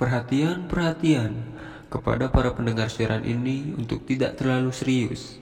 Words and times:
Perhatian, 0.00 0.64
perhatian 0.64 1.44
kepada 1.92 2.32
para 2.32 2.56
pendengar 2.56 2.88
siaran 2.88 3.20
ini 3.20 3.76
untuk 3.76 4.08
tidak 4.08 4.40
terlalu 4.40 4.72
serius. 4.72 5.36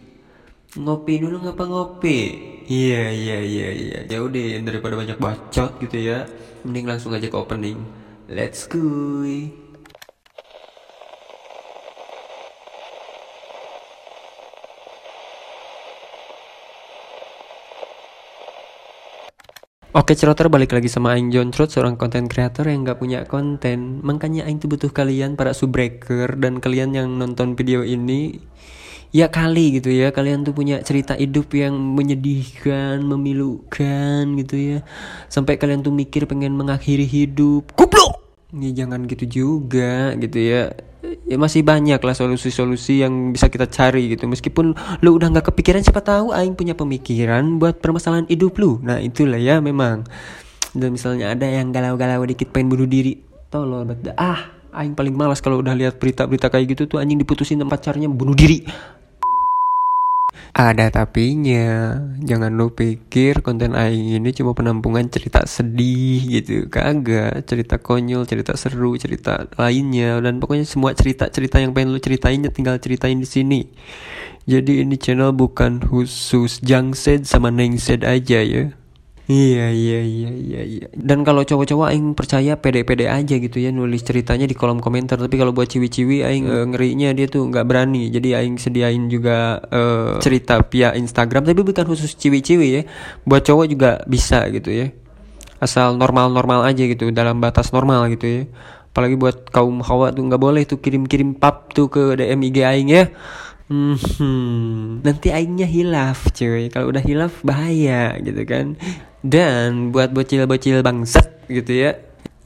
Ngopi 0.74 1.22
dulu 1.22 1.46
ngapa 1.46 1.62
ngopi? 1.62 2.20
Iya 2.66 3.14
iya 3.14 3.38
iya 3.38 3.68
iya. 3.70 3.98
Ya 4.10 4.18
udah 4.18 4.58
daripada 4.66 4.98
banyak 4.98 5.14
bacot 5.22 5.78
gitu 5.78 6.02
ya, 6.02 6.26
mending 6.66 6.90
langsung 6.90 7.14
aja 7.14 7.30
ke 7.30 7.38
opening. 7.38 7.78
Let's 8.26 8.66
go. 8.66 8.82
Oke 19.96 20.12
ceroter 20.12 20.52
balik 20.52 20.76
lagi 20.76 20.84
sama 20.84 21.16
Aing 21.16 21.32
John 21.32 21.48
Trot 21.48 21.72
seorang 21.72 21.96
konten 21.96 22.28
creator 22.28 22.68
yang 22.68 22.84
gak 22.84 23.00
punya 23.00 23.24
konten. 23.24 24.04
Makanya 24.04 24.44
Aing 24.44 24.60
tuh 24.60 24.68
butuh 24.68 24.92
kalian 24.92 25.32
para 25.32 25.56
subbreaker 25.56 26.36
dan 26.36 26.60
kalian 26.60 26.92
yang 26.92 27.08
nonton 27.16 27.56
video 27.56 27.80
ini 27.80 28.36
Ya 29.16 29.32
kali 29.32 29.80
gitu 29.80 29.88
ya. 29.88 30.12
Kalian 30.12 30.44
tuh 30.44 30.52
punya 30.52 30.84
cerita 30.84 31.16
hidup 31.16 31.48
yang 31.56 31.72
menyedihkan, 31.72 33.00
memilukan 33.00 34.28
gitu 34.36 34.76
ya. 34.76 34.78
Sampai 35.32 35.56
kalian 35.56 35.80
tuh 35.80 35.96
mikir 35.96 36.28
pengen 36.28 36.52
mengakhiri 36.52 37.08
hidup. 37.08 37.72
Kupluk! 37.72 38.20
Ya 38.52 38.84
jangan 38.84 39.08
gitu 39.08 39.24
juga 39.24 40.12
gitu 40.20 40.36
ya 40.36 40.76
ya 41.28 41.36
masih 41.36 41.60
banyak 41.60 42.00
lah 42.00 42.14
solusi-solusi 42.16 43.04
yang 43.04 43.36
bisa 43.36 43.52
kita 43.52 43.68
cari 43.68 44.16
gitu. 44.16 44.24
Meskipun 44.24 44.72
lu 45.04 45.10
udah 45.14 45.28
nggak 45.28 45.52
kepikiran 45.52 45.84
siapa 45.84 46.00
tahu 46.00 46.32
aing 46.32 46.56
punya 46.56 46.72
pemikiran 46.72 47.60
buat 47.60 47.78
permasalahan 47.78 48.26
hidup 48.32 48.56
lu. 48.56 48.80
Nah 48.80 48.98
itulah 48.98 49.38
ya 49.38 49.60
memang. 49.60 50.08
Dan 50.72 50.96
misalnya 50.96 51.36
ada 51.36 51.44
yang 51.44 51.68
galau-galau 51.70 52.24
dikit 52.24 52.48
pengen 52.50 52.72
bunuh 52.72 52.88
diri. 52.88 53.20
Tolol 53.52 53.84
bet. 53.88 54.16
Ah 54.16 54.58
aing 54.72 54.92
paling 54.92 55.16
malas 55.16 55.40
kalau 55.40 55.60
udah 55.60 55.72
lihat 55.72 55.96
berita-berita 55.96 56.52
kayak 56.52 56.76
gitu 56.76 56.82
tuh 56.84 56.98
anjing 57.00 57.16
diputusin 57.16 57.56
sama 57.56 57.76
pacarnya 57.76 58.06
bunuh 58.06 58.36
diri 58.36 58.68
ada 60.54 60.90
tapinya, 60.90 61.98
jangan 62.18 62.50
lu 62.54 62.74
pikir 62.74 63.42
konten 63.46 63.74
Aing 63.78 64.18
ini 64.18 64.30
cuma 64.34 64.54
penampungan 64.54 65.06
cerita 65.06 65.46
sedih 65.46 66.22
gitu, 66.26 66.66
kagak, 66.66 67.46
cerita 67.46 67.78
konyol, 67.78 68.26
cerita 68.26 68.54
seru, 68.54 68.94
cerita 68.98 69.46
lainnya, 69.58 70.18
dan 70.22 70.38
pokoknya 70.38 70.66
semua 70.66 70.94
cerita-cerita 70.94 71.62
yang 71.62 71.74
pengen 71.74 71.94
lu 71.94 72.00
ceritain 72.02 72.42
ya 72.42 72.50
tinggal 72.50 72.78
ceritain 72.78 73.18
di 73.18 73.28
sini. 73.28 73.60
Jadi 74.48 74.80
ini 74.80 74.96
channel 74.96 75.36
bukan 75.36 75.84
khusus 75.84 76.64
Jangsed 76.64 77.28
sama 77.28 77.52
Nengsed 77.52 78.00
aja 78.00 78.40
ya. 78.40 78.77
Iya 79.28 79.68
iya 79.68 80.00
iya 80.00 80.30
iya 80.32 80.60
iya. 80.64 80.86
Dan 80.96 81.20
kalau 81.20 81.44
cowok-cowok 81.44 81.92
aing 81.92 82.16
percaya 82.16 82.56
pede-pede 82.56 83.12
aja 83.12 83.36
gitu 83.36 83.60
ya 83.60 83.68
nulis 83.68 84.00
ceritanya 84.00 84.48
di 84.48 84.56
kolom 84.56 84.80
komentar. 84.80 85.20
Tapi 85.20 85.36
kalau 85.36 85.52
buat 85.52 85.68
ciwi-ciwi 85.68 86.24
aing 86.24 86.48
uh, 86.48 86.64
ngerinya 86.64 87.12
dia 87.12 87.28
tuh 87.28 87.44
nggak 87.44 87.68
berani. 87.68 88.08
Jadi 88.08 88.32
aing 88.32 88.56
sediain 88.56 89.04
juga 89.12 89.60
uh, 89.68 90.16
cerita 90.24 90.64
via 90.72 90.96
Instagram 90.96 91.44
tapi 91.44 91.60
bukan 91.60 91.84
khusus 91.92 92.16
ciwi-ciwi 92.16 92.68
ya. 92.72 92.82
Buat 93.28 93.44
cowok 93.44 93.66
juga 93.68 93.90
bisa 94.08 94.48
gitu 94.48 94.72
ya. 94.72 94.96
Asal 95.60 96.00
normal-normal 96.00 96.64
aja 96.64 96.88
gitu 96.88 97.12
dalam 97.12 97.44
batas 97.44 97.68
normal 97.68 98.08
gitu 98.08 98.24
ya. 98.24 98.42
Apalagi 98.96 99.20
buat 99.20 99.52
kaum 99.52 99.84
hawa 99.84 100.08
tuh 100.08 100.24
nggak 100.24 100.40
boleh 100.40 100.64
tuh 100.64 100.80
kirim-kirim 100.80 101.36
pap 101.36 101.76
tuh 101.76 101.92
ke 101.92 102.16
DM 102.16 102.48
IG 102.48 102.58
aing 102.64 102.88
ya. 102.88 103.12
Hmm, 103.68 105.04
nanti 105.04 105.28
aingnya 105.28 105.68
hilaf 105.68 106.32
cuy 106.32 106.72
Kalau 106.72 106.88
udah 106.88 107.04
hilaf 107.04 107.44
bahaya 107.44 108.16
gitu 108.16 108.40
kan 108.48 108.80
Dan 109.22 109.90
buat 109.90 110.14
bocil-bocil 110.14 110.82
bangsat 110.86 111.48
gitu 111.50 111.74
ya 111.74 111.98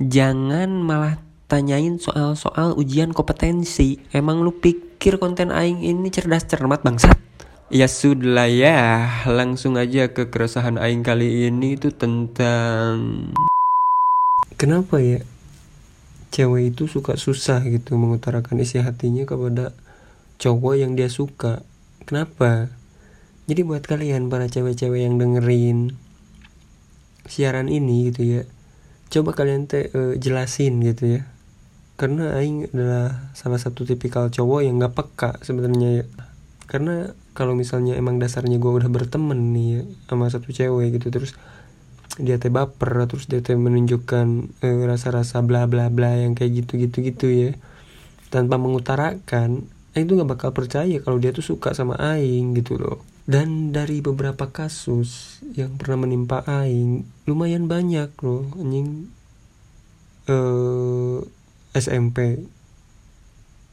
Jangan 0.03 0.83
malah 0.83 1.21
tanyain 1.47 2.01
soal-soal 2.01 2.75
ujian 2.75 3.15
kompetensi. 3.15 4.03
Emang 4.11 4.43
lu 4.43 4.51
pikir 4.51 5.23
konten 5.23 5.55
aing 5.55 5.85
ini 5.85 6.11
cerdas 6.11 6.49
cermat 6.49 6.83
bangsat? 6.83 7.15
Ya 7.71 7.87
sudah 7.87 8.51
ya, 8.51 9.09
langsung 9.31 9.79
aja 9.79 10.11
ke 10.11 10.27
keresahan 10.27 10.81
aing 10.81 11.07
kali 11.07 11.47
ini 11.47 11.79
itu 11.79 11.95
tentang 11.95 13.31
Kenapa 14.59 14.99
ya 14.99 15.23
cewek 16.35 16.75
itu 16.75 16.91
suka 16.91 17.15
susah 17.15 17.63
gitu 17.69 17.95
mengutarakan 17.95 18.59
isi 18.59 18.83
hatinya 18.83 19.23
kepada 19.23 19.71
cowok 20.43 20.75
yang 20.83 20.99
dia 20.99 21.13
suka. 21.13 21.63
Kenapa? 22.09 22.75
Jadi 23.47 23.61
buat 23.63 23.85
kalian 23.87 24.27
para 24.33 24.51
cewek-cewek 24.51 25.07
yang 25.07 25.21
dengerin 25.21 25.95
siaran 27.27 27.71
ini 27.71 28.11
gitu 28.11 28.23
ya. 28.23 28.43
Coba 29.13 29.37
kalian 29.37 29.69
teh 29.69 29.93
uh, 29.93 30.15
jelasin 30.17 30.81
gitu 30.83 31.19
ya. 31.19 31.23
Karena 32.01 32.35
aing 32.41 32.73
adalah 32.73 33.31
salah 33.37 33.61
satu 33.61 33.85
tipikal 33.87 34.33
cowok 34.33 34.61
yang 34.65 34.81
gak 34.81 34.97
peka 34.97 35.31
sebenarnya 35.45 36.03
ya. 36.03 36.05
Karena 36.67 37.13
kalau 37.37 37.53
misalnya 37.53 37.95
emang 37.95 38.17
dasarnya 38.17 38.57
gue 38.57 38.73
udah 38.73 38.89
berteman 38.89 39.53
nih 39.53 39.69
ya, 39.69 39.83
sama 40.09 40.33
satu 40.33 40.49
cewek 40.51 40.99
gitu 41.01 41.13
terus 41.13 41.37
dia 42.21 42.37
teh 42.37 42.53
baper 42.53 43.09
terus 43.09 43.25
dia 43.25 43.41
teh 43.41 43.57
menunjukkan 43.57 44.27
uh, 44.65 44.83
rasa-rasa 44.89 45.41
bla 45.45 45.69
bla 45.69 45.89
bla 45.93 46.17
yang 46.17 46.33
kayak 46.33 46.65
gitu 46.65 46.81
gitu 46.81 47.05
gitu 47.05 47.27
ya. 47.29 47.51
Tanpa 48.33 48.57
mengutarakan 48.57 49.69
Aing 49.93 50.09
tuh 50.09 50.17
gak 50.25 50.31
bakal 50.41 50.51
percaya 50.57 50.97
kalau 51.05 51.21
dia 51.21 51.37
tuh 51.37 51.45
suka 51.45 51.77
sama 51.77 52.01
Aing 52.01 52.57
gitu 52.57 52.81
loh 52.81 53.12
dan 53.23 53.71
dari 53.71 54.03
beberapa 54.03 54.51
kasus 54.51 55.39
yang 55.55 55.79
pernah 55.79 56.07
menimpa 56.07 56.43
Aing 56.43 57.07
lumayan 57.31 57.71
banyak 57.71 58.11
loh 58.23 58.51
anjing. 58.59 59.11
Uh, 60.23 61.23
eh, 61.75 61.83
SMP 61.83 62.39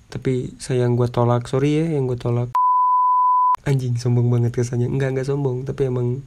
tapi 0.09 0.49
sayang 0.57 0.97
gue 0.97 1.05
tolak 1.05 1.45
sorry 1.45 1.85
ya 1.85 1.97
yang 1.97 2.09
gue 2.09 2.17
tolak. 2.17 2.49
Anjing 3.65 3.97
sombong 4.01 4.29
banget 4.33 4.57
kesannya. 4.57 4.89
Enggak 4.89 5.13
enggak 5.13 5.29
sombong 5.29 5.65
tapi 5.65 5.89
emang 5.89 6.25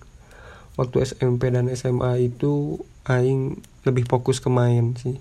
waktu 0.79 1.03
SMP 1.03 1.51
dan 1.51 1.71
SMA 1.75 2.31
itu 2.31 2.83
Aing 3.07 3.59
lebih 3.83 4.07
fokus 4.07 4.39
ke 4.39 4.51
main 4.51 4.95
sih. 4.99 5.19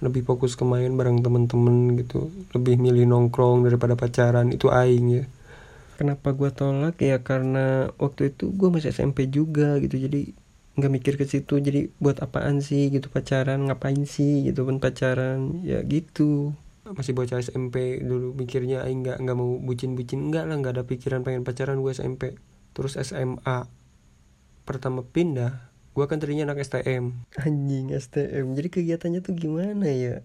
Lebih 0.00 0.24
fokus 0.24 0.56
ke 0.56 0.64
main 0.64 0.92
bareng 0.96 1.20
temen-temen 1.20 2.00
gitu. 2.00 2.32
Lebih 2.56 2.80
milih 2.80 3.04
nongkrong 3.04 3.68
daripada 3.68 3.96
pacaran 3.96 4.48
itu 4.48 4.72
aing 4.72 5.06
ya 5.20 5.24
kenapa 6.00 6.28
gue 6.38 6.50
tolak? 6.60 6.96
Ya 7.04 7.20
karena 7.20 7.92
waktu 8.00 8.32
itu 8.32 8.44
gue 8.58 8.68
masih 8.72 8.90
SMP 8.96 9.28
juga 9.28 9.76
gitu. 9.84 9.96
Jadi 10.00 10.32
nggak 10.80 10.92
mikir 10.96 11.14
ke 11.20 11.24
situ. 11.28 11.60
Jadi 11.60 11.92
buat 12.00 12.16
apaan 12.24 12.64
sih 12.64 12.88
gitu? 12.94 13.12
Pacaran? 13.12 13.60
Ngapain 13.68 14.02
sih 14.08 14.48
gitu? 14.48 14.64
Pun 14.64 14.80
pacaran. 14.80 15.60
Ya 15.60 15.84
gitu. 15.84 16.56
Masih 16.88 17.12
bocah 17.12 17.38
SMP 17.44 18.00
dulu 18.00 18.32
mikirnya 18.32 18.82
aing 18.88 19.04
nggak 19.04 19.18
nggak 19.22 19.36
mau 19.36 19.60
bucin-bucin. 19.60 20.32
Enggak 20.32 20.48
lah 20.48 20.56
nggak 20.56 20.74
ada 20.80 20.84
pikiran 20.88 21.20
pengen 21.20 21.44
pacaran 21.44 21.78
gue 21.84 21.92
SMP 21.92 22.40
terus 22.74 22.94
SMA 22.96 23.66
pertama 24.62 25.02
pindah 25.02 25.70
gue 25.90 26.04
kan 26.06 26.22
tadinya 26.22 26.50
anak 26.50 26.62
STM 26.62 27.26
anjing 27.42 27.90
STM 27.90 28.54
jadi 28.54 28.68
kegiatannya 28.70 29.20
tuh 29.26 29.34
gimana 29.34 29.90
ya 29.90 30.22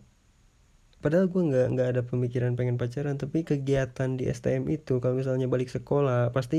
padahal 1.05 1.27
gue 1.33 1.41
nggak 1.49 1.65
nggak 1.73 1.87
ada 1.93 2.01
pemikiran 2.09 2.51
pengen 2.57 2.77
pacaran 2.81 3.15
tapi 3.21 3.37
kegiatan 3.49 4.09
di 4.17 4.23
STM 4.37 4.63
itu 4.73 4.97
kalau 5.01 5.15
misalnya 5.21 5.45
balik 5.53 5.69
sekolah 5.75 6.33
pasti 6.35 6.57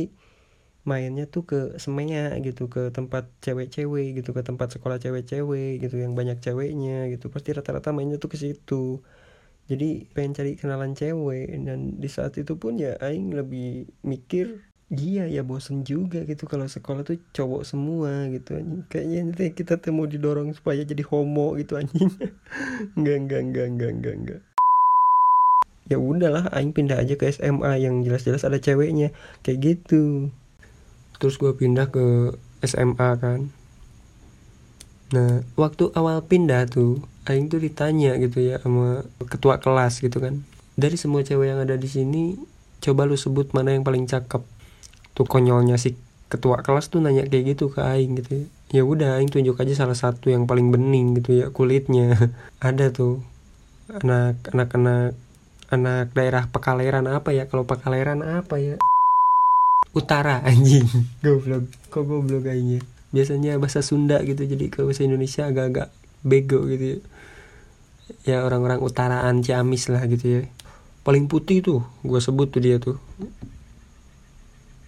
mainnya 0.91 1.25
tuh 1.35 1.43
ke 1.51 1.57
semea 1.85 2.21
gitu 2.47 2.63
ke 2.75 2.81
tempat 2.97 3.25
cewek-cewek 3.45 4.07
gitu 4.23 4.31
ke 4.37 4.43
tempat 4.49 4.69
sekolah 4.75 4.97
cewek-cewek 5.05 5.83
gitu 5.83 5.97
yang 6.05 6.15
banyak 6.19 6.39
ceweknya 6.45 7.11
gitu. 7.13 7.27
Pasti 7.35 7.51
rata-rata 7.59 7.91
mainnya 7.97 8.17
tuh 8.23 8.31
ke 8.35 8.39
situ. 8.45 9.03
Jadi 9.71 9.85
pengen 10.15 10.33
cari 10.39 10.51
kenalan 10.61 10.93
cewek 11.01 11.47
dan 11.67 11.81
di 12.03 12.09
saat 12.17 12.33
itu 12.39 12.53
pun 12.63 12.73
ya 12.79 12.95
aing 13.03 13.35
lebih 13.39 13.91
mikir 14.07 14.47
Iya 14.87 15.27
ya 15.27 15.43
bosen 15.43 15.83
juga 15.83 16.23
gitu 16.23 16.47
kalau 16.47 16.71
sekolah 16.71 17.03
tuh 17.03 17.19
cowok 17.35 17.67
semua 17.67 18.31
gitu 18.31 18.55
anjing. 18.55 18.87
Kayaknya 18.87 19.19
nanti 19.27 19.45
kita 19.51 19.83
tuh 19.83 19.91
mau 19.91 20.07
didorong 20.07 20.55
supaya 20.55 20.79
jadi 20.87 21.03
homo 21.11 21.59
gitu 21.59 21.75
anjing. 21.75 22.07
enggak 22.95 23.17
enggak 23.27 23.41
enggak 23.51 23.67
enggak 23.67 23.91
enggak 23.91 24.15
enggak. 24.15 24.41
Ya 25.91 25.99
udahlah 25.99 26.47
aing 26.55 26.71
pindah 26.71 27.03
aja 27.03 27.19
ke 27.19 27.27
SMA 27.35 27.83
yang 27.83 28.07
jelas-jelas 28.07 28.47
ada 28.47 28.63
ceweknya 28.63 29.11
kayak 29.43 29.59
gitu. 29.75 30.31
Terus 31.19 31.35
gue 31.35 31.51
pindah 31.51 31.91
ke 31.91 32.39
SMA 32.63 33.11
kan. 33.19 33.51
Nah, 35.11 35.43
waktu 35.59 35.91
awal 35.99 36.23
pindah 36.23 36.63
tuh 36.71 37.03
aing 37.27 37.51
tuh 37.51 37.59
ditanya 37.59 38.15
gitu 38.23 38.55
ya 38.55 38.63
sama 38.63 39.03
ketua 39.27 39.59
kelas 39.59 39.99
gitu 39.99 40.23
kan. 40.23 40.47
Dari 40.79 40.95
semua 40.95 41.27
cewek 41.27 41.51
yang 41.51 41.59
ada 41.59 41.75
di 41.75 41.91
sini, 41.91 42.39
coba 42.79 43.03
lu 43.03 43.19
sebut 43.19 43.51
mana 43.51 43.75
yang 43.75 43.83
paling 43.83 44.07
cakep 44.07 44.56
tuh 45.17 45.25
konyolnya 45.25 45.81
si 45.81 45.97
ketua 46.29 46.61
kelas 46.61 46.93
tuh 46.93 47.01
nanya 47.01 47.25
kayak 47.25 47.57
gitu 47.57 47.73
ke 47.73 47.81
aing 47.81 48.21
gitu. 48.21 48.53
Ya, 48.69 48.85
udah 48.85 49.17
aing 49.17 49.33
tunjuk 49.33 49.57
aja 49.57 49.73
salah 49.73 49.97
satu 49.97 50.29
yang 50.29 50.45
paling 50.45 50.69
bening 50.69 51.17
gitu 51.17 51.41
ya 51.41 51.47
kulitnya. 51.49 52.13
Ada 52.61 52.93
tuh 52.93 53.25
anak 53.89 54.53
anak 54.53 54.69
anak 54.77 55.11
anak 55.73 56.13
daerah 56.13 56.45
Pekaleran 56.53 57.09
apa 57.09 57.33
ya? 57.33 57.49
Kalau 57.49 57.65
Pekaleran 57.65 58.21
apa 58.21 58.61
ya? 58.61 58.77
Utara 59.97 60.43
anjing. 60.51 60.85
Goblok. 61.25 61.73
Kok 61.89 62.05
goblok 62.05 62.45
kayaknya 62.45 62.85
biasanya 63.15 63.57
bahasa 63.57 63.81
Sunda 63.81 64.21
gitu 64.27 64.45
jadi 64.45 64.69
kalau 64.69 64.93
bahasa 64.93 65.09
Indonesia 65.09 65.49
agak-agak 65.49 65.89
bego 66.21 66.69
gitu 66.69 66.85
ya. 66.85 66.99
Ya 68.23 68.39
orang-orang 68.45 68.83
utaraan 68.85 69.41
Ciamis 69.41 69.89
lah 69.89 70.05
gitu 70.11 70.27
ya. 70.27 70.41
Paling 71.07 71.31
putih 71.31 71.63
tuh 71.63 71.81
gue 72.03 72.19
sebut 72.19 72.51
tuh 72.51 72.61
dia 72.61 72.77
tuh 72.83 72.99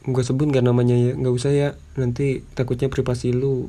gue 0.09 0.25
sebut 0.25 0.49
gak 0.49 0.65
namanya 0.65 0.97
ya 0.97 1.13
nggak 1.13 1.35
usah 1.35 1.53
ya. 1.53 1.69
Nanti 2.01 2.41
takutnya 2.57 2.89
privasi 2.89 3.37
lu 3.37 3.69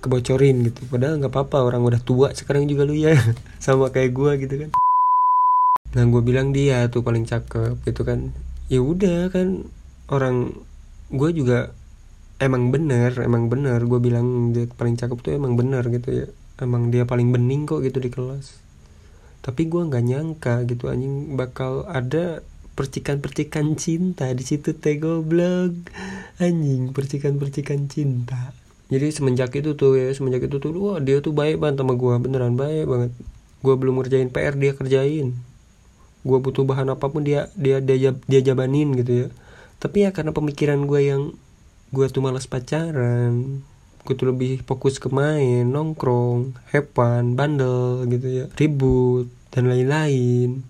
kebocorin 0.00 0.64
gitu. 0.64 0.84
Padahal 0.88 1.20
nggak 1.20 1.32
apa-apa 1.32 1.64
orang 1.64 1.84
udah 1.84 2.00
tua 2.00 2.32
sekarang 2.32 2.64
juga 2.64 2.88
lu 2.88 2.96
ya. 2.96 3.12
Sama 3.64 3.92
kayak 3.92 4.10
gue 4.16 4.32
gitu 4.44 4.54
kan. 4.66 4.70
Nah 5.94 6.04
gue 6.08 6.22
bilang 6.24 6.50
dia 6.50 6.88
tuh 6.88 7.04
paling 7.04 7.28
cakep 7.28 7.80
gitu 7.84 8.02
kan. 8.04 8.32
Ya 8.72 8.80
udah 8.80 9.28
kan 9.28 9.68
orang 10.08 10.56
gue 11.12 11.30
juga 11.36 11.76
emang 12.40 12.72
bener 12.72 13.12
emang 13.20 13.52
bener. 13.52 13.84
Gue 13.84 14.00
bilang 14.00 14.56
dia 14.56 14.64
paling 14.68 14.96
cakep 14.96 15.18
tuh 15.20 15.32
emang 15.36 15.56
bener 15.56 15.84
gitu 15.92 16.24
ya. 16.24 16.26
Emang 16.60 16.88
dia 16.88 17.04
paling 17.04 17.28
bening 17.28 17.68
kok 17.68 17.84
gitu 17.84 18.00
di 18.00 18.08
kelas. 18.08 18.60
Tapi 19.44 19.68
gue 19.68 19.82
nggak 19.84 20.04
nyangka 20.08 20.54
gitu 20.64 20.88
anjing 20.88 21.36
bakal 21.36 21.84
ada 21.84 22.40
percikan-percikan 22.74 23.78
cinta 23.78 24.30
di 24.34 24.42
situ 24.42 24.74
teh 24.74 24.98
goblok 24.98 25.74
anjing 26.42 26.90
percikan-percikan 26.90 27.86
cinta. 27.86 28.50
Jadi 28.90 29.10
semenjak 29.10 29.54
itu 29.56 29.78
tuh 29.78 29.96
ya 29.96 30.12
semenjak 30.12 30.46
itu 30.46 30.60
tuh 30.60 30.74
wah 30.76 30.98
dia 31.00 31.22
tuh 31.24 31.32
baik 31.32 31.62
banget 31.62 31.82
sama 31.82 31.94
gue 31.96 32.14
beneran 32.20 32.54
baik 32.58 32.86
banget. 32.86 33.10
Gue 33.64 33.74
belum 33.78 34.02
ngerjain 34.02 34.28
PR 34.28 34.54
dia 34.58 34.76
kerjain. 34.76 35.32
Gue 36.26 36.38
butuh 36.42 36.66
bahan 36.66 36.92
apa 36.92 37.06
pun 37.08 37.24
dia 37.24 37.48
dia 37.56 37.80
dia 37.80 38.12
dia 38.12 38.40
jabanin 38.42 38.92
gitu 38.98 39.12
ya. 39.24 39.28
Tapi 39.80 40.04
ya 40.04 40.10
karena 40.12 40.34
pemikiran 40.36 40.84
gue 40.84 41.00
yang 41.00 41.22
gue 41.94 42.06
tuh 42.10 42.20
malas 42.20 42.50
pacaran 42.50 43.62
gue 44.04 44.12
tuh 44.12 44.28
lebih 44.28 44.60
fokus 44.68 45.00
ke 45.00 45.08
main 45.08 45.64
nongkrong 45.64 46.52
hepan 46.76 47.32
bandel 47.32 48.04
gitu 48.12 48.44
ya 48.44 48.46
ribut 48.60 49.32
dan 49.48 49.72
lain-lain 49.72 50.60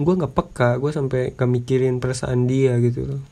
gue 0.00 0.14
nggak 0.16 0.32
peka 0.32 0.80
gue 0.80 0.90
sampai 0.90 1.36
gak 1.36 1.50
mikirin 1.50 2.00
perasaan 2.00 2.48
dia 2.48 2.80
gitu 2.80 3.04
loh. 3.04 3.22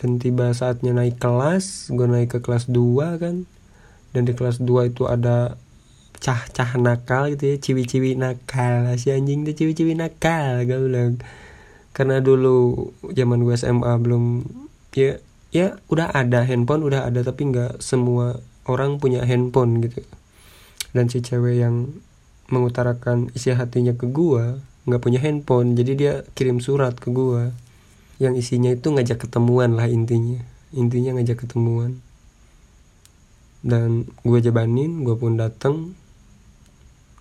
Dan 0.00 0.18
tiba 0.18 0.50
saatnya 0.50 0.96
naik 0.96 1.20
kelas 1.22 1.92
gue 1.92 2.08
naik 2.08 2.34
ke 2.34 2.38
kelas 2.40 2.66
2 2.72 3.22
kan. 3.22 3.44
Dan 4.12 4.22
di 4.26 4.32
kelas 4.34 4.58
2 4.58 4.90
itu 4.90 5.06
ada 5.06 5.54
cah-cah 6.22 6.78
nakal 6.78 7.30
gitu 7.34 7.54
ya 7.54 7.56
ciwi-ciwi 7.60 8.18
nakal. 8.18 8.90
Si 8.98 9.14
anjing 9.14 9.46
tuh 9.46 9.54
ciwi-ciwi 9.54 9.94
nakal 9.94 10.64
gue 10.66 10.78
bilang. 10.80 11.20
Karena 11.92 12.18
dulu 12.18 12.90
zaman 13.12 13.44
gue 13.44 13.54
SMA 13.54 13.92
belum 14.00 14.48
ya 14.96 15.20
ya 15.52 15.76
udah 15.92 16.16
ada 16.16 16.48
handphone 16.48 16.80
udah 16.80 17.04
ada 17.04 17.20
tapi 17.20 17.52
nggak 17.52 17.84
semua 17.84 18.40
orang 18.64 18.96
punya 18.98 19.22
handphone 19.22 19.84
gitu. 19.84 20.02
Dan 20.96 21.12
si 21.12 21.20
cewek 21.22 21.60
yang 21.60 21.94
mengutarakan 22.50 23.32
isi 23.32 23.54
hatinya 23.54 23.94
ke 23.96 24.10
gue 24.10 24.71
nggak 24.82 25.02
punya 25.02 25.22
handphone 25.22 25.78
jadi 25.78 25.92
dia 25.94 26.12
kirim 26.34 26.58
surat 26.58 26.98
ke 26.98 27.10
gua. 27.14 27.54
Yang 28.18 28.46
isinya 28.46 28.70
itu 28.70 28.90
ngajak 28.90 29.26
ketemuan 29.26 29.74
lah 29.74 29.90
intinya. 29.90 30.42
Intinya 30.74 31.18
ngajak 31.18 31.46
ketemuan. 31.46 31.98
Dan 33.62 34.10
gue 34.26 34.38
jabanin 34.42 35.06
gue 35.06 35.14
pun 35.14 35.38
datang 35.38 35.94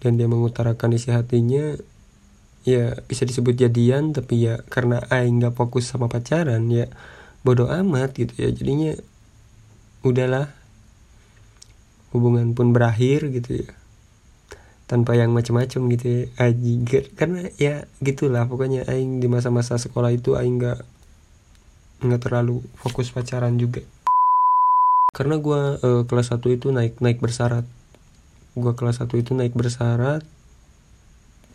dan 0.02 0.18
dia 0.18 0.26
mengutarakan 0.30 0.94
isi 0.98 1.10
hatinya. 1.14 1.78
Ya 2.62 3.02
bisa 3.10 3.26
disebut 3.26 3.58
jadian 3.58 4.14
tapi 4.14 4.46
ya 4.46 4.62
karena 4.70 5.02
Aing 5.10 5.42
nggak 5.42 5.58
fokus 5.58 5.90
sama 5.90 6.06
pacaran 6.06 6.70
ya 6.70 6.86
bodoh 7.42 7.70
amat 7.70 8.14
gitu 8.14 8.34
ya. 8.38 8.50
Jadinya 8.54 8.94
udahlah 10.06 10.54
hubungan 12.14 12.54
pun 12.54 12.74
berakhir 12.74 13.30
gitu 13.34 13.66
ya 13.66 13.81
tanpa 14.92 15.16
yang 15.16 15.32
macam-macam 15.32 15.88
gitu 15.96 16.06
ya. 16.12 16.22
Aji 16.52 16.84
karena 17.16 17.48
ya 17.56 17.88
gitulah 18.04 18.44
pokoknya 18.52 18.84
aing 18.92 19.24
di 19.24 19.32
masa-masa 19.32 19.80
sekolah 19.80 20.12
itu 20.12 20.36
aing 20.36 20.60
nggak 20.60 20.84
nggak 22.04 22.22
terlalu 22.28 22.60
fokus 22.76 23.08
pacaran 23.16 23.56
juga. 23.56 23.88
Karena 25.16 25.40
gue 25.40 25.62
uh, 25.80 26.04
kelas 26.04 26.36
1 26.36 26.44
itu 26.52 26.76
naik 26.76 27.00
naik 27.00 27.24
bersyarat 27.24 27.64
gue 28.52 28.74
kelas 28.76 29.00
1 29.00 29.08
itu 29.16 29.32
naik 29.32 29.56
bersyarat 29.56 30.28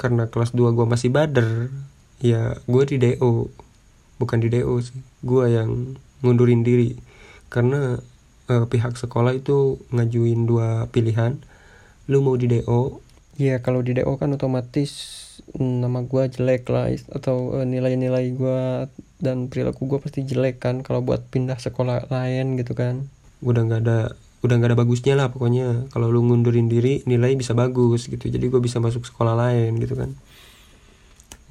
karena 0.01 0.33
kelas 0.33 0.57
2 0.57 0.73
gue 0.73 0.87
masih 0.89 1.13
bader. 1.13 1.69
Ya 2.25 2.57
gue 2.65 2.83
di 2.89 2.97
DO 2.97 3.53
bukan 4.17 4.39
di 4.41 4.49
DO 4.49 4.81
sih. 4.81 4.97
Gue 5.21 5.53
yang 5.53 6.01
ngundurin 6.25 6.65
diri. 6.65 6.97
Karena 7.53 8.01
uh, 8.49 8.65
pihak 8.65 8.97
sekolah 8.97 9.37
itu 9.37 9.77
ngajuin 9.93 10.49
dua 10.49 10.89
pilihan. 10.89 11.37
Lu 12.09 12.25
mau 12.25 12.41
di 12.41 12.49
DO 12.49 13.05
Iya 13.37 13.61
kalau 13.61 13.85
di 13.85 13.93
DO 13.93 14.17
kan 14.17 14.33
otomatis 14.33 14.93
nama 15.61 16.01
gue 16.01 16.23
jelek 16.33 16.65
lah 16.73 16.89
atau 17.13 17.53
uh, 17.53 17.69
nilai-nilai 17.69 18.33
gue 18.33 18.89
dan 19.21 19.53
perilaku 19.53 19.85
gue 19.85 20.01
pasti 20.01 20.25
jelek 20.25 20.57
kan 20.65 20.81
kalau 20.81 21.05
buat 21.05 21.29
pindah 21.29 21.61
sekolah 21.61 22.09
lain 22.09 22.57
gitu 22.57 22.73
kan. 22.73 23.05
Udah 23.45 23.69
nggak 23.69 23.81
ada 23.85 23.99
udah 24.41 24.55
nggak 24.57 24.71
ada 24.73 24.79
bagusnya 24.81 25.15
lah 25.21 25.29
pokoknya. 25.29 25.85
Kalau 25.93 26.09
lu 26.09 26.25
ngundurin 26.25 26.73
diri 26.73 27.05
nilai 27.05 27.37
bisa 27.37 27.53
bagus 27.53 28.09
gitu. 28.09 28.25
Jadi 28.25 28.49
gue 28.49 28.61
bisa 28.65 28.81
masuk 28.81 29.05
sekolah 29.05 29.37
lain 29.37 29.77
gitu 29.85 29.93
kan. 30.01 30.17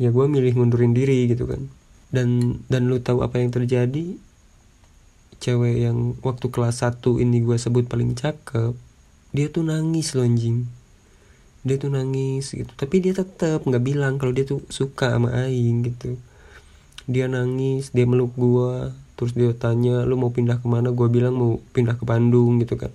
Ya 0.01 0.09
gue 0.09 0.25
milih 0.25 0.57
ngundurin 0.57 0.97
diri 0.97 1.29
gitu 1.29 1.45
kan. 1.45 1.69
Dan 2.09 2.61
dan 2.65 2.89
lu 2.89 2.97
tahu 2.97 3.21
apa 3.21 3.37
yang 3.37 3.53
terjadi? 3.53 4.17
Cewek 5.37 5.85
yang 5.85 6.17
waktu 6.25 6.49
kelas 6.49 6.81
1 6.81 7.21
ini 7.21 7.45
gue 7.45 7.61
sebut 7.61 7.85
paling 7.85 8.17
cakep 8.17 8.73
dia 9.35 9.51
tuh 9.51 9.67
nangis 9.67 10.15
lonjing 10.15 10.63
dia 11.65 11.81
tuh 11.81 11.89
nangis 11.89 12.53
gitu. 12.53 12.69
Tapi 12.77 13.01
dia 13.01 13.17
tetap 13.17 13.65
nggak 13.65 13.81
bilang 13.81 14.21
kalau 14.21 14.29
dia 14.31 14.45
tuh 14.45 14.61
suka 14.69 15.17
sama 15.17 15.33
Aing 15.33 15.81
gitu. 15.89 16.15
Dia 17.09 17.25
nangis 17.25 17.89
dia 17.89 18.05
meluk 18.05 18.37
gua. 18.37 18.93
Terus 19.17 19.33
dia 19.33 19.49
tanya 19.57 20.05
lu 20.05 20.13
mau 20.13 20.29
pindah 20.29 20.61
ke 20.61 20.67
mana? 20.69 20.93
Gua 20.93 21.09
bilang 21.09 21.33
mau 21.33 21.51
pindah 21.73 21.97
ke 21.97 22.05
Bandung 22.05 22.61
gitu 22.61 22.77
kan. 22.77 22.93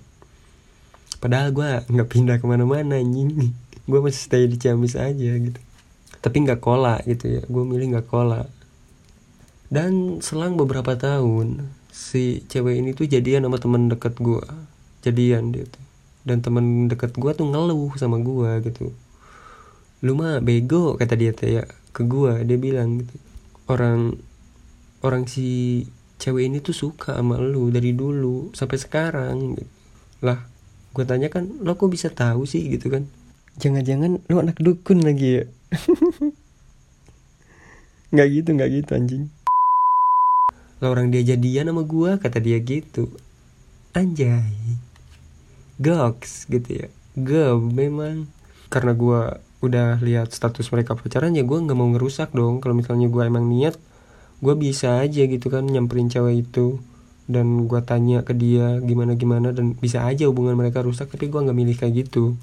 Padahal 1.19 1.51
gua 1.51 1.83
nggak 1.83 2.07
pindah 2.07 2.39
ke 2.39 2.45
mana-mana 2.47 2.95
anjing. 2.95 3.51
Gua 3.89 3.99
masih 3.99 4.23
stay 4.23 4.47
di 4.47 4.55
Ciamis 4.55 4.95
aja 4.95 5.35
gitu. 5.35 5.59
Tapi 6.23 6.47
nggak 6.47 6.63
kola 6.63 7.03
gitu 7.03 7.27
ya. 7.27 7.41
Gua 7.51 7.67
milih 7.67 7.99
nggak 7.99 8.07
kola 8.07 8.47
dan 9.71 10.19
selang 10.19 10.59
beberapa 10.59 10.99
tahun 10.99 11.71
si 11.95 12.43
cewek 12.51 12.83
ini 12.83 12.91
tuh 12.91 13.07
jadian 13.07 13.47
sama 13.47 13.55
temen 13.59 13.87
deket 13.91 14.19
gua. 14.19 14.43
Jadian 15.03 15.55
dia 15.55 15.63
tuh 15.67 15.90
dan 16.21 16.41
temen 16.45 16.85
deket 16.85 17.17
gue 17.17 17.31
tuh 17.33 17.47
ngeluh 17.49 17.93
sama 17.97 18.21
gue 18.21 18.51
gitu. 18.69 18.93
Lu 20.05 20.13
mah 20.17 20.41
bego 20.41 20.97
kata 20.97 21.17
dia 21.17 21.33
tuh 21.33 21.49
ya 21.49 21.63
ke 21.93 22.05
gue 22.05 22.45
dia 22.45 22.57
bilang 22.57 23.01
gitu. 23.01 23.15
Orang 23.69 24.21
orang 25.01 25.25
si 25.25 25.81
cewek 26.21 26.45
ini 26.45 26.61
tuh 26.61 26.77
suka 26.77 27.17
sama 27.17 27.41
lu 27.41 27.73
dari 27.73 27.97
dulu 27.97 28.53
sampai 28.53 28.77
sekarang 28.77 29.57
gitu. 29.57 29.71
lah 30.21 30.37
gue 30.93 31.01
tanya 31.07 31.33
kan 31.33 31.49
lo 31.65 31.73
kok 31.73 31.89
bisa 31.89 32.13
tahu 32.13 32.45
sih? 32.45 32.69
gitu 32.69 32.93
kan. 32.93 33.09
Jangan-jangan 33.57 34.21
lu 34.29 34.37
anak 34.37 34.61
dukun 34.61 35.01
lagi 35.01 35.41
ya? 35.41 35.45
Nggak 38.13 38.27
gitu 38.27 38.49
nggak 38.59 38.69
gitu 38.69 38.91
anjing. 38.91 39.23
Lah 40.83 40.91
orang 40.91 41.09
dia 41.09 41.23
jadian 41.23 41.71
sama 41.71 41.87
gue 41.87 42.11
kata 42.19 42.37
dia 42.43 42.59
gitu. 42.59 43.07
Anjay 43.95 44.90
goks 45.81 46.45
gitu 46.47 46.85
ya. 46.85 46.87
Gue 47.17 47.57
memang. 47.57 48.29
Karena 48.71 48.95
gue 48.95 49.21
udah 49.61 49.99
lihat 50.01 50.33
status 50.33 50.71
mereka 50.73 50.97
pacaran 50.97 51.35
ya 51.37 51.43
gue 51.43 51.57
nggak 51.57 51.77
mau 51.77 51.89
ngerusak 51.91 52.31
dong. 52.31 52.61
Kalau 52.63 52.77
misalnya 52.77 53.09
gue 53.11 53.23
emang 53.25 53.49
niat 53.49 53.75
gue 54.41 54.55
bisa 54.57 54.97
aja 55.05 55.21
gitu 55.29 55.53
kan 55.53 55.67
nyamperin 55.67 56.07
cewek 56.07 56.47
itu. 56.47 56.79
Dan 57.27 57.67
gue 57.67 57.81
tanya 57.83 58.23
ke 58.23 58.33
dia 58.37 58.79
gimana 58.83 59.15
gimana 59.15 59.51
dan 59.55 59.77
bisa 59.77 60.03
aja 60.03 60.27
hubungan 60.27 60.57
mereka 60.57 60.83
rusak 60.83 61.11
tapi 61.11 61.27
gue 61.27 61.39
nggak 61.41 61.57
milih 61.57 61.75
kayak 61.77 62.07
gitu. 62.07 62.37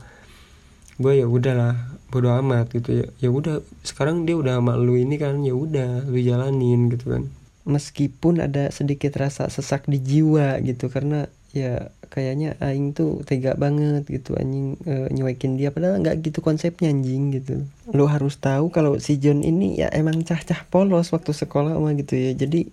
Gue 0.99 1.23
ya 1.23 1.27
udahlah 1.31 1.79
bodo 2.11 2.29
amat 2.43 2.75
gitu 2.75 3.05
ya. 3.05 3.07
Ya 3.23 3.29
udah 3.31 3.63
sekarang 3.87 4.27
dia 4.27 4.35
udah 4.37 4.59
sama 4.59 4.75
lu 4.77 4.99
ini 4.99 5.17
kan 5.17 5.41
ya 5.47 5.55
udah 5.55 6.09
lu 6.11 6.19
jalanin 6.21 6.91
gitu 6.91 7.15
kan. 7.15 7.23
Meskipun 7.69 8.41
ada 8.41 8.73
sedikit 8.73 9.13
rasa 9.21 9.53
sesak 9.53 9.85
di 9.87 10.01
jiwa 10.01 10.57
gitu 10.65 10.89
karena 10.89 11.29
ya 11.57 11.89
kayaknya 12.13 12.61
aing 12.61 12.93
tuh 12.93 13.25
tega 13.25 13.57
banget 13.57 14.05
gitu 14.05 14.37
anjing 14.37 14.77
e, 14.85 15.09
nyuekin 15.13 15.57
dia. 15.57 15.73
Padahal 15.73 16.01
nggak 16.01 16.21
gitu 16.25 16.45
konsepnya 16.45 16.93
anjing 16.93 17.33
gitu. 17.33 17.65
Lo 17.93 18.05
harus 18.09 18.37
tahu 18.37 18.69
kalau 18.69 19.01
si 19.01 19.17
John 19.17 19.41
ini 19.41 19.81
ya 19.81 19.89
emang 19.93 20.21
cah-cah 20.25 20.69
polos 20.69 21.09
waktu 21.13 21.33
sekolah 21.33 21.77
mah 21.81 21.97
gitu 21.97 22.17
ya. 22.17 22.37
Jadi 22.37 22.69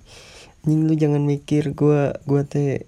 anjing 0.67 0.81
lu 0.87 0.93
jangan 0.95 1.23
mikir 1.23 1.71
gua 1.71 2.19
gua 2.27 2.43
teh 2.43 2.83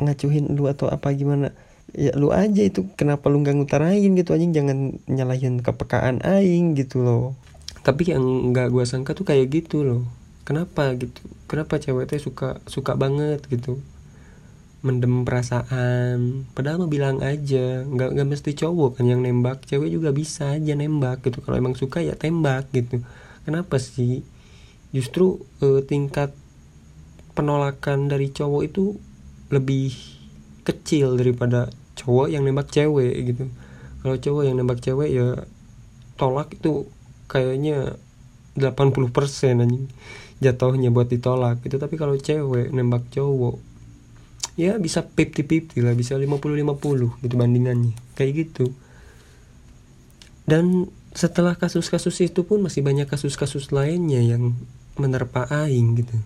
ngacuhin 0.00 0.52
lu 0.52 0.68
atau 0.68 0.92
apa 0.92 1.12
gimana. 1.16 1.52
Ya 1.90 2.14
lu 2.14 2.30
aja 2.30 2.62
itu 2.62 2.86
kenapa 2.94 3.32
lu 3.32 3.40
nggak 3.40 3.56
ngutarain 3.64 4.10
gitu 4.12 4.36
anjing. 4.36 4.52
Jangan 4.52 5.00
nyalahin 5.08 5.64
kepekaan 5.64 6.20
aing 6.20 6.76
gitu 6.76 7.00
loh. 7.00 7.32
Tapi 7.80 8.12
yang 8.12 8.52
nggak 8.52 8.68
gua 8.68 8.84
sangka 8.84 9.16
tuh 9.16 9.24
kayak 9.24 9.48
gitu 9.48 9.88
loh. 9.88 10.02
Kenapa 10.44 10.92
gitu? 11.00 11.20
Kenapa 11.48 11.80
cewek 11.80 12.12
teh 12.12 12.20
suka 12.20 12.60
suka 12.68 12.92
banget 12.92 13.40
gitu 13.48 13.80
mendem 14.80 15.28
perasaan. 15.28 16.48
Padahal 16.56 16.80
mau 16.80 16.90
bilang 16.90 17.20
aja 17.20 17.84
nggak 17.84 18.16
nggak 18.16 18.28
mesti 18.28 18.50
cowok 18.56 19.00
kan 19.00 19.04
yang 19.08 19.20
nembak. 19.20 19.64
Cewek 19.68 19.92
juga 19.92 20.10
bisa 20.10 20.56
aja 20.56 20.72
nembak 20.72 21.20
gitu. 21.24 21.44
Kalau 21.44 21.56
emang 21.60 21.76
suka 21.76 22.00
ya 22.00 22.16
tembak 22.16 22.72
gitu. 22.72 23.04
Kenapa 23.44 23.76
sih? 23.76 24.24
Justru 24.90 25.44
uh, 25.60 25.84
tingkat 25.84 26.32
penolakan 27.36 28.10
dari 28.10 28.32
cowok 28.32 28.62
itu 28.66 28.96
lebih 29.52 29.92
kecil 30.64 31.16
daripada 31.16 31.68
cowok 32.00 32.32
yang 32.32 32.42
nembak 32.48 32.72
cewek 32.72 33.14
gitu. 33.32 33.52
Kalau 34.00 34.16
cowok 34.16 34.42
yang 34.48 34.56
nembak 34.56 34.80
cewek 34.80 35.12
ya 35.12 35.44
tolak 36.16 36.56
itu 36.56 36.88
kayaknya 37.28 38.00
80% 38.56 39.62
anjing 39.62 39.86
jatuhnya 40.40 40.88
buat 40.88 41.12
ditolak 41.12 41.60
gitu. 41.68 41.76
Tapi 41.76 41.94
kalau 42.00 42.16
cewek 42.16 42.72
nembak 42.72 43.04
cowok 43.12 43.69
ya 44.60 44.76
bisa 44.76 45.00
50-50 45.00 45.80
lah 45.80 45.96
bisa 45.96 46.20
50-50 46.20 47.24
gitu 47.24 47.34
bandingannya. 47.40 47.96
Kayak 48.12 48.32
gitu. 48.44 48.76
Dan 50.44 50.92
setelah 51.16 51.56
kasus-kasus 51.56 52.20
itu 52.20 52.44
pun 52.44 52.60
masih 52.60 52.84
banyak 52.84 53.08
kasus-kasus 53.08 53.72
lainnya 53.72 54.20
yang 54.20 54.54
menerpa 55.00 55.48
aing 55.48 55.96
gitu. 55.98 56.16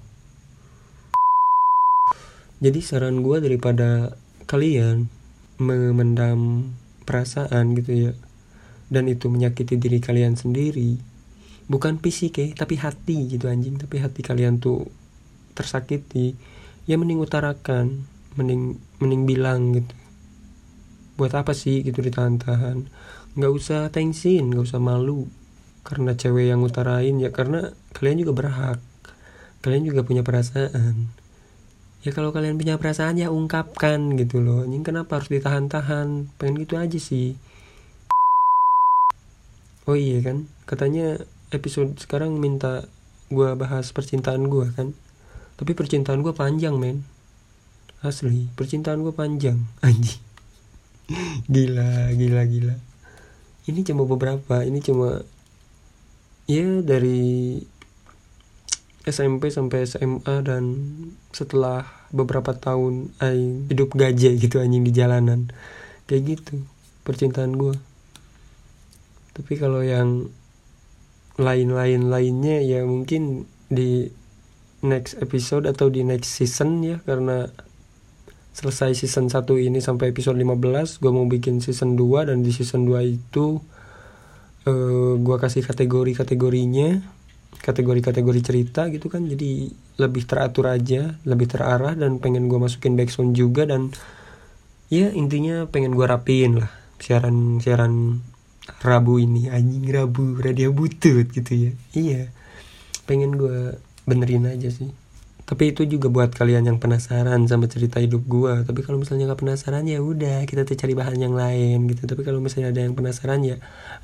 Jadi 2.64 2.80
saran 2.80 3.20
gue 3.20 3.38
daripada 3.44 4.16
kalian 4.48 5.06
memendam 5.60 6.72
perasaan 7.04 7.76
gitu 7.76 8.10
ya 8.10 8.12
dan 8.88 9.08
itu 9.08 9.28
menyakiti 9.28 9.76
diri 9.76 10.00
kalian 10.00 10.36
sendiri. 10.36 10.96
Bukan 11.68 12.00
fisik 12.00 12.40
ya 12.40 12.46
tapi 12.52 12.76
hati 12.80 13.28
gitu 13.28 13.48
anjing 13.48 13.76
tapi 13.80 14.00
hati 14.00 14.20
kalian 14.20 14.60
tuh 14.60 14.88
tersakiti. 15.56 16.36
Ya 16.84 17.00
mending 17.00 17.20
utarakan 17.20 18.04
mending 18.34 18.78
mending 18.98 19.22
bilang 19.26 19.74
gitu. 19.74 19.94
Buat 21.14 21.38
apa 21.38 21.54
sih 21.54 21.86
gitu 21.86 22.02
ditahan-tahan? 22.02 22.90
Nggak 23.38 23.52
usah 23.54 23.80
tensin 23.94 24.50
nggak 24.50 24.66
usah 24.66 24.82
malu. 24.82 25.30
Karena 25.84 26.16
cewek 26.16 26.48
yang 26.50 26.64
utarain 26.64 27.14
ya 27.20 27.30
karena 27.30 27.70
kalian 27.94 28.26
juga 28.26 28.32
berhak. 28.34 28.80
Kalian 29.62 29.84
juga 29.86 30.02
punya 30.02 30.26
perasaan. 30.26 31.12
Ya 32.04 32.12
kalau 32.12 32.36
kalian 32.36 32.60
punya 32.60 32.76
perasaan 32.76 33.16
ya 33.16 33.32
ungkapkan 33.32 34.12
gitu 34.20 34.44
loh. 34.44 34.68
Ini 34.68 34.84
kenapa 34.84 35.20
harus 35.20 35.32
ditahan-tahan? 35.32 36.28
Pengen 36.36 36.60
gitu 36.60 36.76
aja 36.76 37.00
sih. 37.00 37.38
Oh 39.88 39.96
iya 39.96 40.20
kan? 40.20 40.48
Katanya 40.68 41.20
episode 41.52 41.96
sekarang 42.00 42.36
minta 42.40 42.88
gue 43.32 43.48
bahas 43.56 43.88
percintaan 43.92 44.48
gue 44.52 44.68
kan? 44.76 44.92
Tapi 45.54 45.72
percintaan 45.72 46.20
gue 46.20 46.34
panjang 46.34 46.76
men 46.76 47.13
asli 48.04 48.52
percintaan 48.52 49.00
gue 49.00 49.16
panjang. 49.16 49.58
Anjing. 49.86 50.20
Gila 51.48 52.12
gila 52.12 52.42
gila. 52.44 52.76
Ini 53.64 53.80
cuma 53.82 54.04
beberapa 54.04 54.60
ini 54.60 54.84
cuma 54.84 55.24
ya 56.44 56.84
dari 56.84 57.60
SMP 59.04 59.48
sampai 59.48 59.84
SMA 59.88 60.36
dan 60.44 60.64
setelah 61.32 61.84
beberapa 62.12 62.52
tahun 62.56 63.12
ay 63.20 63.68
hidup 63.72 63.96
gajah 63.96 64.32
gitu 64.36 64.60
anjing 64.60 64.84
di 64.84 64.92
jalanan. 64.92 65.48
Kayak 66.08 66.40
gitu 66.40 66.64
percintaan 67.04 67.56
gue 67.56 67.76
tapi 69.34 69.58
kalau 69.58 69.82
yang 69.82 70.30
lain-lain 71.34 72.06
lainnya 72.06 72.62
ya 72.62 72.86
mungkin 72.86 73.50
di 73.66 74.06
next 74.86 75.18
episode 75.18 75.66
atau 75.66 75.90
di 75.90 76.06
next 76.06 76.30
season 76.38 76.86
ya 76.86 77.02
karena 77.02 77.50
selesai 78.54 78.94
season 78.94 79.26
1 79.26 79.42
ini 79.58 79.82
sampai 79.82 80.14
episode 80.14 80.38
15 80.38 81.02
gue 81.02 81.10
mau 81.10 81.26
bikin 81.26 81.58
season 81.58 81.98
2 81.98 82.30
dan 82.30 82.46
di 82.46 82.54
season 82.54 82.86
2 82.86 83.02
itu 83.02 83.58
uh, 84.70 85.12
gue 85.18 85.36
kasih 85.42 85.66
kategori-kategorinya 85.66 87.02
kategori-kategori 87.54 88.40
cerita 88.44 88.86
gitu 88.92 89.10
kan. 89.10 89.26
Jadi 89.26 89.72
lebih 89.98 90.22
teratur 90.24 90.70
aja 90.70 91.18
lebih 91.26 91.50
terarah 91.50 91.98
dan 91.98 92.22
pengen 92.22 92.46
gue 92.46 92.58
masukin 92.58 92.94
backsound 92.94 93.34
juga 93.34 93.66
dan 93.66 93.90
ya 94.86 95.10
intinya 95.10 95.66
pengen 95.66 95.98
gue 95.98 96.06
rapiin 96.06 96.62
lah 96.62 96.70
siaran 97.02 97.58
siaran 97.58 98.22
Rabu 98.80 99.20
ini. 99.20 99.52
Anjing 99.52 99.84
Rabu 99.92 100.40
radio 100.40 100.72
butut 100.72 101.28
gitu 101.34 101.52
ya. 101.52 101.72
Iya 101.92 102.32
pengen 103.04 103.36
gue 103.36 103.76
benerin 104.08 104.48
aja 104.48 104.68
sih 104.72 104.92
tapi 105.44 105.76
itu 105.76 105.84
juga 105.84 106.08
buat 106.08 106.32
kalian 106.32 106.72
yang 106.72 106.78
penasaran 106.80 107.44
sama 107.44 107.68
cerita 107.68 108.00
hidup 108.00 108.24
gue 108.24 108.64
tapi 108.64 108.80
kalau 108.80 108.96
misalnya 108.96 109.28
nggak 109.28 109.44
penasaran 109.44 109.84
ya 109.84 110.00
udah 110.00 110.48
kita 110.48 110.64
tuh 110.64 110.72
cari 110.72 110.96
bahan 110.96 111.20
yang 111.20 111.36
lain 111.36 111.84
gitu. 111.92 112.08
Tapi 112.08 112.24
kalau 112.24 112.40
misalnya 112.40 112.72
ada 112.72 112.80
yang 112.80 112.96
penasaran 112.96 113.44
ya 113.44 113.56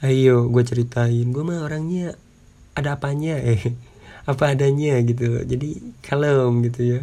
ayo 0.04 0.52
gue 0.52 0.62
ceritain. 0.68 1.24
Gue 1.32 1.40
mah 1.40 1.64
orangnya 1.64 2.12
ada 2.76 3.00
apanya? 3.00 3.40
Eh 3.56 3.72
apa 4.28 4.52
adanya 4.52 5.00
gitu 5.00 5.40
jadi 5.48 5.80
kalem 6.04 6.60
gitu 6.68 6.80
ya. 6.84 7.00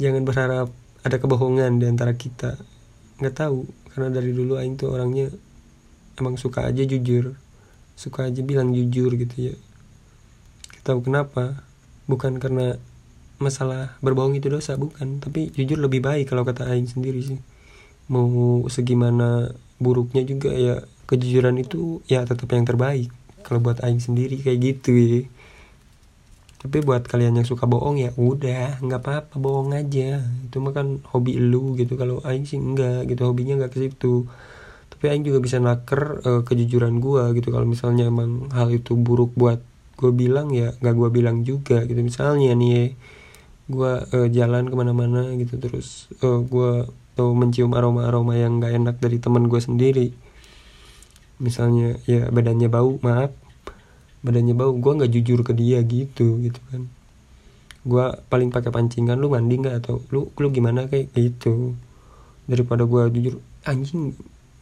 Jangan 0.00 0.24
berharap 0.24 0.72
ada 1.04 1.16
kebohongan 1.20 1.76
di 1.76 1.86
antara 1.92 2.16
kita. 2.16 2.56
Nggak 3.20 3.36
tahu 3.36 3.68
karena 3.92 4.08
dari 4.08 4.32
dulu 4.32 4.56
Aing 4.56 4.80
tuh 4.80 4.96
orangnya 4.96 5.28
emang 6.16 6.40
suka 6.40 6.64
aja 6.64 6.88
jujur. 6.88 7.36
Suka 8.00 8.32
aja 8.32 8.40
bilang 8.40 8.72
jujur 8.72 9.12
gitu 9.12 9.52
ya. 9.52 9.56
Tahu 10.88 11.04
kenapa. 11.04 11.60
Bukan 12.08 12.40
karena 12.40 12.80
masalah 13.38 13.96
berbohong 14.02 14.36
itu 14.38 14.50
dosa 14.50 14.74
bukan. 14.74 15.22
Tapi 15.22 15.54
jujur 15.54 15.78
lebih 15.78 16.02
baik 16.02 16.30
kalau 16.30 16.42
kata 16.42 16.68
Aing 16.70 16.90
sendiri 16.90 17.22
sih. 17.22 17.40
Mau 18.10 18.66
segimana 18.70 19.54
buruknya 19.78 20.26
juga 20.26 20.50
ya 20.52 20.82
kejujuran 21.08 21.56
itu 21.62 22.02
ya 22.10 22.26
tetap 22.26 22.50
yang 22.52 22.66
terbaik. 22.66 23.08
Kalau 23.46 23.62
buat 23.62 23.80
Aing 23.80 24.02
sendiri 24.02 24.38
kayak 24.42 24.58
gitu 24.60 24.92
ya. 24.92 25.22
Tapi 26.58 26.82
buat 26.82 27.06
kalian 27.06 27.38
yang 27.38 27.46
suka 27.46 27.70
bohong 27.70 28.02
ya 28.02 28.10
udah 28.18 28.82
nggak 28.82 29.00
apa-apa 29.00 29.34
bohong 29.38 29.72
aja. 29.72 30.20
Itu 30.44 30.58
mah 30.58 30.74
kan 30.74 31.00
hobi 31.14 31.38
lu 31.38 31.78
gitu. 31.78 31.94
Kalau 31.94 32.18
Aing 32.26 32.44
sih 32.44 32.58
enggak 32.58 33.06
gitu 33.06 33.24
hobinya 33.30 33.56
nggak 33.62 33.72
ke 33.72 33.78
situ. 33.86 34.26
Tapi 34.90 35.04
Aing 35.14 35.22
juga 35.22 35.38
bisa 35.38 35.62
naker 35.62 36.02
uh, 36.26 36.42
kejujuran 36.42 36.98
gua 36.98 37.30
gitu. 37.32 37.54
Kalau 37.54 37.64
misalnya 37.70 38.10
emang 38.10 38.50
hal 38.50 38.74
itu 38.74 38.98
buruk 38.98 39.32
buat 39.38 39.62
gue 39.98 40.14
bilang 40.14 40.54
ya 40.54 40.78
nggak 40.78 40.94
gue 40.94 41.10
bilang 41.10 41.42
juga 41.42 41.82
gitu. 41.86 41.98
Misalnya 42.02 42.54
nih 42.54 42.70
ya, 42.70 42.84
gue 43.68 43.92
uh, 44.00 44.28
jalan 44.32 44.72
ke 44.72 44.74
mana-mana 44.74 45.28
gitu 45.36 45.60
terus 45.60 46.08
uh, 46.24 46.40
eh, 46.40 46.40
gue 46.48 46.72
tuh 47.12 47.36
mencium 47.36 47.68
aroma-aroma 47.76 48.38
yang 48.40 48.64
gak 48.64 48.72
enak 48.78 48.96
dari 49.02 49.20
temen 49.20 49.50
gue 49.50 49.60
sendiri. 49.60 50.08
Misalnya 51.42 52.00
ya 52.08 52.32
badannya 52.32 52.70
bau 52.72 52.96
maaf. 53.04 53.34
Badannya 54.24 54.54
bau 54.54 54.74
gue 54.74 54.92
nggak 55.02 55.12
jujur 55.14 55.42
ke 55.42 55.52
dia 55.52 55.82
gitu 55.82 56.38
gitu 56.38 56.58
kan. 56.70 56.86
Gue 57.82 58.06
paling 58.30 58.54
pakai 58.54 58.70
pancingan 58.70 59.18
lu 59.18 59.30
mandi 59.34 59.58
nggak? 59.58 59.76
atau 59.84 60.02
lu 60.14 60.30
lu 60.30 60.48
gimana? 60.54 60.86
kayak 60.86 61.10
gitu. 61.14 61.74
Daripada 62.46 62.86
gue 62.86 63.02
jujur 63.18 63.34
anjing 63.66 64.14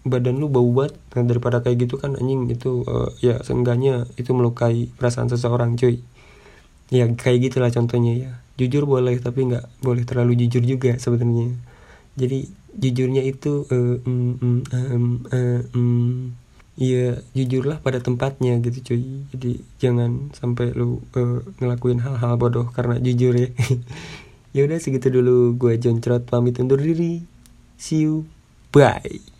badan 0.09 0.41
lu 0.41 0.49
bau 0.49 0.69
banget. 0.73 0.97
Nah, 1.13 1.25
daripada 1.29 1.61
kayak 1.61 1.89
gitu 1.89 2.01
kan 2.01 2.17
anjing 2.17 2.49
itu 2.49 2.89
uh, 2.89 3.13
ya 3.21 3.37
seenggaknya 3.45 4.09
itu 4.17 4.33
melukai 4.33 4.89
perasaan 4.97 5.29
seseorang 5.29 5.77
cuy. 5.77 6.01
Ya 6.89 7.05
kayak 7.05 7.53
gitulah 7.53 7.69
contohnya 7.69 8.13
ya 8.17 8.33
jujur 8.57 8.89
boleh 8.89 9.21
tapi 9.21 9.53
nggak 9.53 9.85
boleh 9.85 10.05
terlalu 10.09 10.37
jujur 10.47 10.65
juga 10.65 10.97
sebenarnya. 10.97 11.53
Jadi 12.17 12.49
jujurnya 12.77 13.23
itu 13.25 13.69
uh, 13.69 13.97
mm, 14.01 14.33
mm, 14.41 14.61
uh, 15.33 15.63
mm, 15.73 16.13
ya 16.77 17.21
jujurlah 17.33 17.81
pada 17.81 18.01
tempatnya 18.01 18.61
gitu 18.61 18.93
cuy. 18.93 19.29
Jadi 19.33 19.51
jangan 19.81 20.33
sampai 20.33 20.73
lu 20.73 21.01
uh, 21.17 21.45
ngelakuin 21.61 22.01
hal-hal 22.01 22.37
bodoh 22.41 22.69
karena 22.73 23.01
jujur 23.01 23.37
ya. 23.37 23.51
Ya 24.57 24.65
udah 24.65 24.81
segitu 24.81 25.13
dulu. 25.13 25.53
Gue 25.61 25.77
John 25.77 26.01
Cerot 26.01 26.25
pamit 26.25 26.57
undur 26.57 26.81
diri. 26.81 27.21
See 27.77 28.09
you. 28.09 28.25
Bye 28.73 29.36